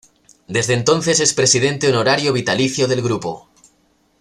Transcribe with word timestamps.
Desde 0.47 0.73
entonces 0.73 1.19
es 1.19 1.35
presidente 1.35 1.87
honorario 1.87 2.33
vitalicio 2.33 2.87
del 2.87 3.03
Grupo. 3.03 3.51